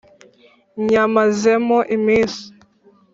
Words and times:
nyamazemo 0.87 1.77
iminsi! 1.95 2.43